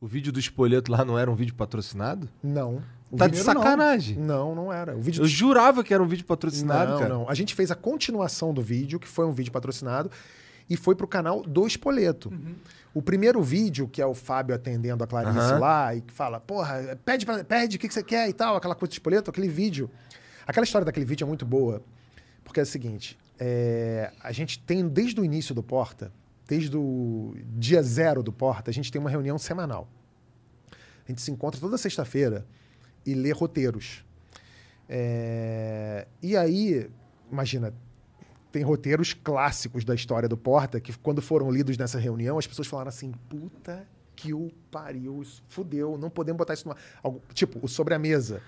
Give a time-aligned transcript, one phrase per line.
[0.00, 2.28] O vídeo do espoleto lá não era um vídeo patrocinado?
[2.42, 2.82] Não.
[3.10, 3.62] O Tá de vídeo não.
[3.62, 4.16] sacanagem.
[4.16, 4.96] Não, não era.
[4.96, 7.10] O vídeo Eu jurava que era um vídeo patrocinado, não, cara.
[7.14, 7.28] não.
[7.28, 10.10] A gente fez a continuação do vídeo, que foi um vídeo patrocinado,
[10.70, 12.32] e foi pro canal do Espoleto.
[12.94, 15.58] O primeiro vídeo, que é o Fábio atendendo a Clarice Aham.
[15.58, 18.56] lá, e que fala, porra, pede, pra, pede o que, que você quer e tal,
[18.56, 19.90] aquela coisa do Espoleto, aquele vídeo.
[20.46, 21.82] Aquela história daquele vídeo é muito boa,
[22.42, 26.10] porque é o seguinte, é, a gente tem, desde o início do Porta,
[26.50, 29.88] desde o dia zero do Porta, a gente tem uma reunião semanal.
[30.72, 32.44] A gente se encontra toda sexta-feira
[33.06, 34.04] e lê roteiros.
[34.88, 36.90] É, e aí,
[37.30, 37.72] imagina,
[38.50, 42.66] tem roteiros clássicos da história do Porta que, quando foram lidos nessa reunião, as pessoas
[42.66, 46.74] falaram assim: puta que o pariu, isso fudeu, não podemos botar isso no.
[47.00, 48.42] Algo, tipo, o sobre a mesa.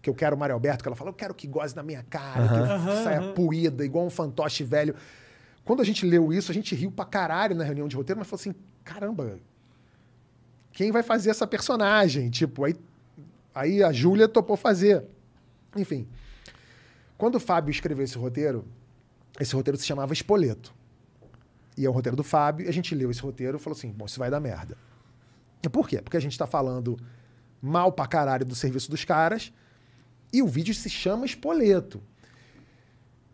[0.00, 2.02] Que eu quero o Mário Alberto, que ela fala, eu quero que goze na minha
[2.04, 4.94] cara, que eu saia puída, igual um fantoche velho.
[5.64, 8.28] Quando a gente leu isso, a gente riu pra caralho na reunião de roteiro, mas
[8.28, 9.38] falou assim: caramba,
[10.72, 12.30] quem vai fazer essa personagem?
[12.30, 12.74] Tipo, aí,
[13.54, 15.04] aí a Júlia topou fazer.
[15.76, 16.08] Enfim.
[17.16, 18.66] Quando o Fábio escreveu esse roteiro,
[19.38, 20.74] esse roteiro se chamava Espoleto.
[21.76, 24.06] E é o roteiro do Fábio, a gente leu esse roteiro e falou assim: bom,
[24.06, 24.76] isso vai dar merda.
[25.70, 26.00] Por quê?
[26.00, 26.98] Porque a gente tá falando
[27.60, 29.52] mal pra caralho do serviço dos caras,
[30.32, 32.02] e o vídeo se chama Espoleto.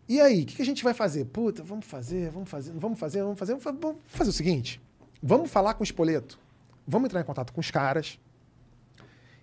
[0.07, 1.25] E aí, o que, que a gente vai fazer?
[1.25, 3.51] Puta, vamos fazer, vamos fazer, vamos fazer, vamos fazer.
[3.53, 4.81] Vamos fa- vamos fazer o seguinte:
[5.21, 6.39] vamos falar com o Espoleto,
[6.87, 8.17] vamos entrar em contato com os caras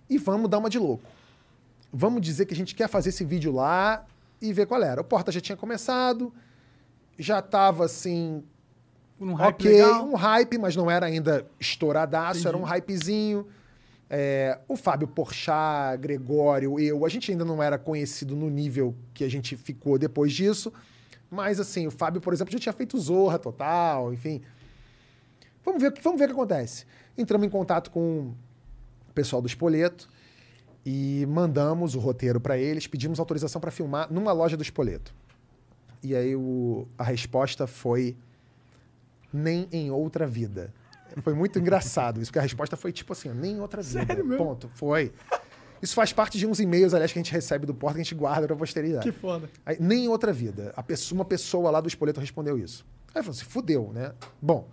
[0.09, 1.03] e vamos dar uma de louco.
[1.93, 4.05] Vamos dizer que a gente quer fazer esse vídeo lá
[4.41, 5.01] e ver qual era.
[5.01, 6.33] O Porta já tinha começado,
[7.17, 8.43] já tava assim,
[9.21, 10.05] Um hype ok, legal.
[10.05, 12.47] um hype, mas não era ainda estouradaço, Entendi.
[12.49, 13.47] era um hypezinho.
[14.09, 19.23] É, o Fábio Porchat, Gregório, eu, a gente ainda não era conhecido no nível que
[19.23, 20.71] a gente ficou depois disso.
[21.29, 24.41] Mas assim, o Fábio, por exemplo, já tinha feito Zorra Total, enfim.
[25.63, 26.85] Vamos ver, o que- vamos ver o que acontece.
[27.17, 28.33] Entramos em contato com
[29.09, 30.07] o pessoal do Espoleto
[30.85, 35.13] e mandamos o roteiro para eles, pedimos autorização para filmar numa loja do Espoleto.
[36.03, 38.15] E aí o- a resposta foi
[39.33, 40.71] nem em outra vida.
[41.21, 44.05] Foi muito engraçado isso, porque a resposta foi tipo assim, nem em outra vida.
[44.05, 44.43] Sério mesmo?
[44.43, 44.69] Ponto.
[44.75, 45.11] Foi.
[45.81, 48.03] Isso faz parte de uns e-mails, aliás, que a gente recebe do Porta, que a
[48.03, 49.09] gente guarda pra posteridade.
[49.11, 49.49] Que foda.
[49.65, 50.73] Aí, nem em outra vida.
[50.75, 52.85] A pessoa, uma pessoa lá do Espoleto respondeu isso.
[53.13, 54.13] Aí falou assim, fudeu, né?
[54.41, 54.69] Bom,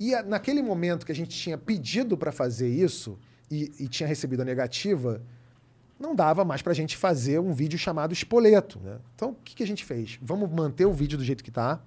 [0.00, 3.18] e a- naquele momento que a gente tinha pedido para fazer isso
[3.50, 5.20] e, e tinha recebido a negativa,
[5.98, 8.98] não dava mais pra gente fazer um vídeo chamado Espoleto, né?
[9.14, 10.18] Então, o que, que a gente fez?
[10.22, 11.80] Vamos manter o vídeo do jeito que tá.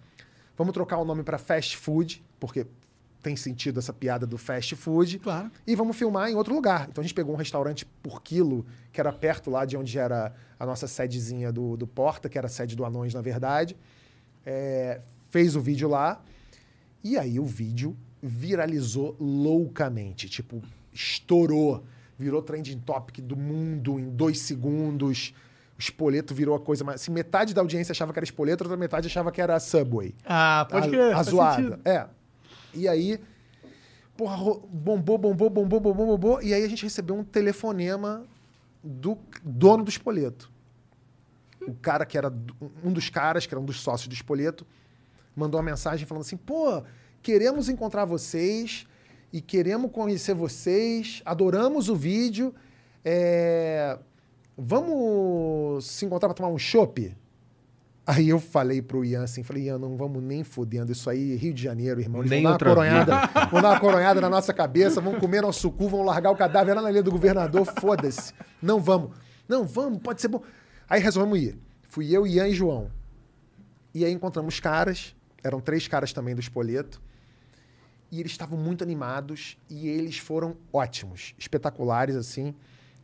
[0.57, 2.67] Vamos trocar o nome para Fast Food, porque
[3.21, 5.19] tem sentido essa piada do fast food.
[5.19, 5.51] Claro.
[5.65, 6.87] E vamos filmar em outro lugar.
[6.89, 10.33] Então a gente pegou um restaurante por quilo, que era perto lá de onde era
[10.59, 13.77] a nossa sedezinha do, do Porta, que era a sede do Anões, na verdade.
[14.45, 16.21] É, fez o vídeo lá.
[17.03, 20.27] E aí o vídeo viralizou loucamente.
[20.27, 20.61] Tipo,
[20.91, 21.83] estourou.
[22.17, 25.33] Virou trending topic do mundo em dois segundos.
[25.75, 27.01] O espoleto virou a coisa mais.
[27.01, 30.13] Assim, metade da audiência achava que era espoleto, outra metade achava que era Subway.
[30.23, 31.15] Ah, pode a, crer.
[31.15, 31.79] a zoada.
[31.83, 32.05] É.
[32.73, 33.19] E aí,
[34.17, 34.37] porra,
[34.69, 36.41] bombou, bombou, bombou, bombou, bombou.
[36.41, 38.25] E aí a gente recebeu um telefonema
[38.83, 40.51] do dono do espoleto.
[41.67, 42.33] O cara que era
[42.83, 44.65] um dos caras, que era um dos sócios do espoleto,
[45.35, 46.83] mandou uma mensagem falando assim: pô,
[47.21, 48.87] queremos encontrar vocês
[49.31, 52.53] e queremos conhecer vocês, adoramos o vídeo.
[53.05, 53.97] é,
[54.57, 57.15] Vamos se encontrar para tomar um chopp?
[58.05, 61.53] Aí eu falei pro Ian assim, falei, Ian, não vamos nem fudendo isso aí, Rio
[61.53, 62.21] de Janeiro, irmão.
[62.21, 65.41] Eles Nem vão dar, uma coronhada, vão dar uma coronhada na nossa cabeça, vão comer
[65.41, 68.33] nosso cu, vão largar o cadáver lá na linha do governador, foda-se.
[68.61, 69.11] Não vamos.
[69.47, 70.41] Não, vamos, pode ser bom.
[70.89, 71.57] Aí resolvemos ir.
[71.83, 72.89] Fui eu, Ian e João.
[73.93, 77.01] E aí encontramos caras, eram três caras também do Espoleto,
[78.11, 82.53] e eles estavam muito animados e eles foram ótimos, espetaculares, assim.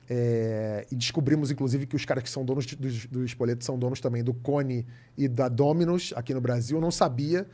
[0.09, 4.23] É, e descobrimos, inclusive, que os caras que são donos do, Espoleto são donos também
[4.23, 4.85] do Cone
[5.17, 6.77] e da Dominos aqui no Brasil.
[6.77, 7.41] Eu não sabia.
[7.41, 7.45] Aí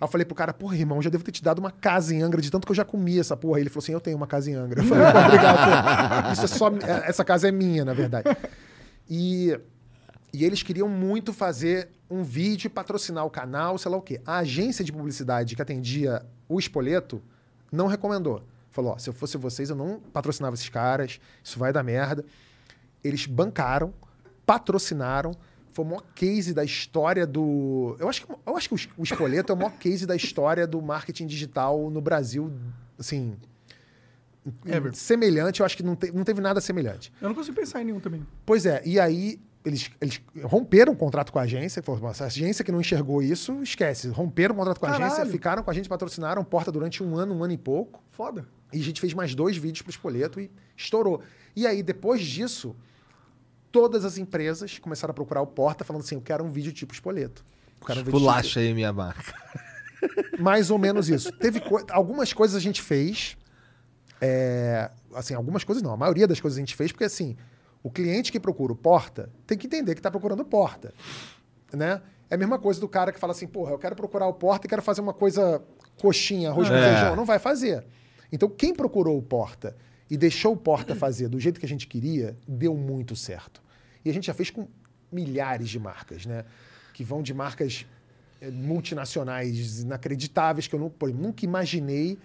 [0.00, 2.40] eu falei pro cara, porra, irmão, já devo ter te dado uma casa em Angra,
[2.42, 3.60] de tanto que eu já comi essa porra.
[3.60, 4.80] Ele falou assim: eu tenho uma casa em Angra.
[4.82, 6.32] Eu falei, obrigado.
[6.32, 6.68] Isso é só.
[6.68, 8.28] é- Essa casa é minha, na verdade.
[9.08, 9.56] E,
[10.32, 14.20] e eles queriam muito fazer um vídeo patrocinar o canal, sei lá o quê.
[14.26, 17.22] A agência de publicidade que atendia o Espoleto
[17.70, 18.42] não recomendou.
[18.74, 22.24] Falou: ó, se eu fosse vocês, eu não patrocinava esses caras, isso vai dar merda.
[23.04, 23.94] Eles bancaram,
[24.44, 25.32] patrocinaram.
[25.72, 27.96] Foi o maior case da história do.
[28.00, 30.14] Eu acho que, eu acho que o Es- o Espoleto é o maior case da
[30.16, 32.52] história do marketing digital no Brasil.
[32.98, 33.36] Assim.
[34.66, 34.94] Ever.
[34.94, 37.12] Semelhante, eu acho que não, te- não teve nada semelhante.
[37.20, 38.26] Eu não consigo pensar em nenhum também.
[38.44, 41.82] Pois é, e aí eles, eles romperam o contrato com a agência.
[41.82, 44.08] Falaram, essa agência que não enxergou isso, esquece.
[44.08, 45.12] Romperam o contrato com a Caralho.
[45.12, 48.02] agência, ficaram com a gente, patrocinaram Porta durante um ano, um ano e pouco.
[48.10, 48.46] Foda.
[48.74, 51.22] E a gente fez mais dois vídeos pro Espoleto e estourou.
[51.54, 52.74] E aí, depois disso,
[53.70, 56.92] todas as empresas começaram a procurar o Porta, falando assim: eu quero um vídeo tipo
[56.92, 57.44] Espoleto.
[57.86, 59.22] Quero um Pulacha aí minha marca.
[59.22, 61.30] tipo- Mais ou menos isso.
[61.32, 63.36] Teve co- algumas coisas a gente fez.
[64.20, 65.92] é, assim, algumas coisas não.
[65.92, 67.36] A maioria das coisas a gente fez, porque assim,
[67.82, 70.92] o cliente que procura o Porta tem que entender que está procurando o Porta.
[71.72, 72.00] Né?
[72.30, 74.66] É a mesma coisa do cara que fala assim, porra, eu quero procurar o Porta
[74.66, 75.62] e quero fazer uma coisa
[76.00, 76.92] coxinha, arroz com É.
[76.94, 77.16] feijão.
[77.16, 77.84] Não vai fazer.
[78.34, 79.76] Então, quem procurou o Porta
[80.10, 83.62] e deixou o Porta fazer do jeito que a gente queria, deu muito certo.
[84.04, 84.66] E a gente já fez com
[85.10, 86.44] milhares de marcas, né?
[86.92, 87.86] Que vão de marcas
[88.40, 92.18] eh, multinacionais inacreditáveis que eu eu nunca imaginei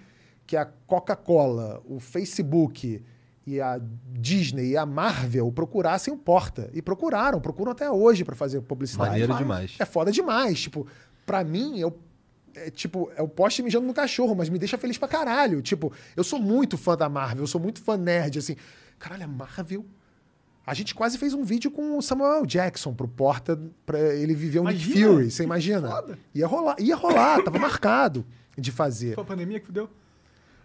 [0.48, 3.04] que a Coca-Cola, o Facebook
[3.46, 3.80] e a
[4.20, 6.72] Disney e a Marvel procurassem o Porta.
[6.74, 9.12] E procuraram, procuram até hoje para fazer publicidade.
[9.12, 9.76] Maneiro demais.
[9.78, 10.60] É foda demais.
[10.60, 10.88] Tipo,
[11.24, 11.96] pra mim, eu.
[12.56, 15.62] É, tipo, é o poste mijando no cachorro, mas me deixa feliz pra caralho.
[15.62, 18.56] Tipo, eu sou muito fã da Marvel, eu sou muito fã nerd, assim.
[18.98, 19.86] Caralho, a Marvel.
[20.66, 24.60] A gente quase fez um vídeo com o Samuel Jackson pro Porta pra ele viver
[24.60, 24.92] um Nick!
[24.94, 25.90] Fury, você imagina?
[25.90, 26.20] Foda.
[26.36, 28.24] Ia rolar, ia rolar, tava marcado
[28.58, 29.16] de fazer.
[29.16, 29.90] Foi a pandemia que fudeu?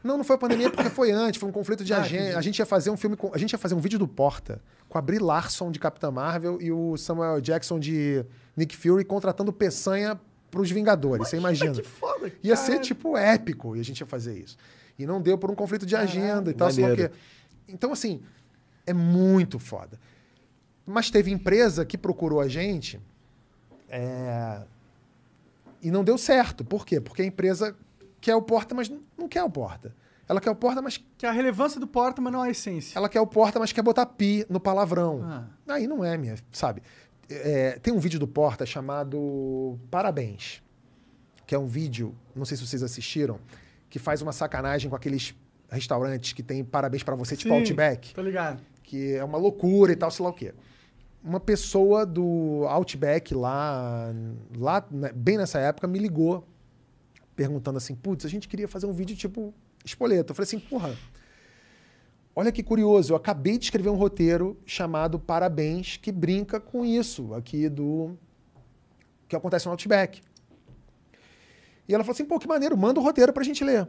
[0.03, 2.37] Não, não foi a pandemia porque foi antes, foi um conflito de Ah, agenda.
[2.39, 4.61] A gente ia fazer um filme com, a gente ia fazer um vídeo do Porta
[4.91, 8.23] com a Brie Larson de Capitã Marvel e o Samuel Jackson de
[8.55, 10.21] Nick Fury contratando Peçanha
[10.55, 11.75] pros Vingadores, você imagina.
[11.75, 12.33] Que foda.
[12.43, 12.67] Ia cara.
[12.67, 14.57] ser tipo épico e a gente ia fazer isso.
[14.97, 17.13] E não deu por um conflito de agenda e tal, sei lá o maneiro.
[17.13, 17.19] quê.
[17.69, 18.23] Então assim,
[18.87, 19.99] é muito foda.
[20.87, 23.01] Mas teve empresa que procurou a gente
[23.89, 24.63] é,
[25.83, 26.65] e não deu certo.
[26.65, 27.01] Por quê?
[27.01, 27.77] Porque a empresa
[28.21, 29.93] quer o porta, mas não quer o porta.
[30.29, 32.97] Ela quer o porta, mas Que é a relevância do porta, mas não a essência.
[32.97, 35.21] ela quer o porta, mas quer botar pi no palavrão.
[35.25, 35.75] Ah.
[35.75, 36.83] Aí não é, minha, sabe?
[37.29, 40.63] É, tem um vídeo do Porta chamado Parabéns,
[41.47, 43.39] que é um vídeo, não sei se vocês assistiram,
[43.89, 45.35] que faz uma sacanagem com aqueles
[45.71, 48.61] restaurantes que tem parabéns pra você, tipo Sim, Outback, Tô ligado.
[48.83, 50.55] que é uma loucura e tal, sei lá o quê.
[51.23, 54.13] Uma pessoa do Outback lá,
[54.57, 56.47] lá né, bem nessa época, me ligou
[57.35, 59.55] perguntando assim: putz, a gente queria fazer um vídeo tipo
[59.85, 60.33] espoleto.
[60.33, 60.95] Eu falei assim: porra,
[62.35, 67.35] olha que curioso, eu acabei de escrever um roteiro chamado Parabéns, que brinca com isso
[67.35, 68.17] aqui do.
[69.29, 70.23] que acontece no Outback.
[71.89, 73.89] E ela falou assim: pô, que maneiro, manda o roteiro pra gente ler.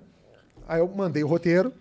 [0.67, 1.73] Aí eu mandei o roteiro.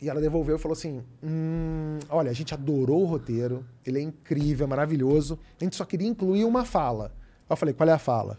[0.00, 4.02] E ela devolveu e falou assim: hum, olha, a gente adorou o roteiro, ele é
[4.02, 5.38] incrível, é maravilhoso.
[5.60, 7.12] A gente só queria incluir uma fala.
[7.48, 8.38] Eu falei: qual é a fala?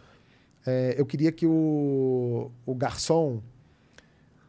[0.66, 3.42] É, eu queria que o, o garçom,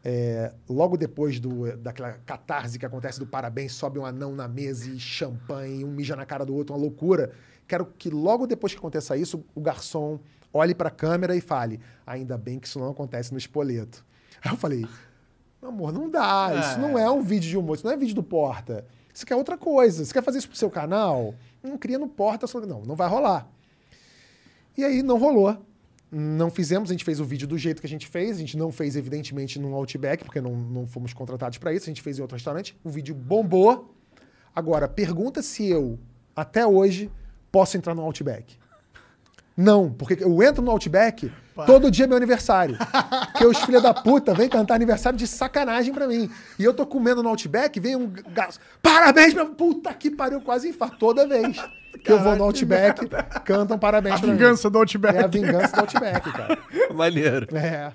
[0.09, 4.89] é, logo depois do, daquela catarse que acontece do parabéns, sobe um anão na mesa
[4.89, 7.33] e champanhe, um mija na cara do outro, uma loucura.
[7.67, 10.17] Quero que logo depois que aconteça isso, o garçom
[10.53, 14.05] olhe para a câmera e fale: ainda bem que isso não acontece no espoleto.
[14.41, 14.87] Aí eu falei:
[15.61, 16.51] Amor, não dá.
[16.57, 16.77] Isso É.
[16.77, 18.85] não é um vídeo de humor, isso não é vídeo do Porta.
[19.13, 20.05] Isso quer outra coisa.
[20.05, 21.35] Você quer fazer isso pro seu canal?
[21.61, 22.47] Não cria no Porta.
[22.47, 22.61] Só...
[22.61, 23.45] Não, não vai rolar.
[24.77, 25.57] E aí não rolou.
[26.09, 28.37] Não fizemos, a gente fez o vídeo do jeito que a gente fez.
[28.37, 31.85] A gente não fez, evidentemente, num Outback, porque não, não fomos contratados para isso.
[31.85, 32.77] A gente fez em outro restaurante.
[32.83, 33.93] O vídeo bombou.
[34.55, 35.99] Agora, pergunta se eu,
[36.35, 37.11] até hoje,
[37.51, 38.57] posso entrar no Outback.
[39.55, 41.31] Não, porque eu entro no Outback,
[41.65, 42.77] todo dia é meu aniversário.
[43.31, 46.29] Porque os filha da puta vêm cantar aniversário de sacanagem pra mim.
[46.59, 48.61] E eu tô comendo no Outback, vem um gasto.
[48.83, 49.47] Parabéns, meu.
[49.47, 51.57] Puta que pariu, quase infarto toda vez.
[52.03, 53.07] Que eu vou no Outback,
[53.45, 54.33] cantam parabéns A pra mim.
[54.35, 55.17] vingança do Outback.
[55.17, 56.57] É a vingança do Outback, cara.
[56.93, 57.47] Maneiro.
[57.55, 57.91] É.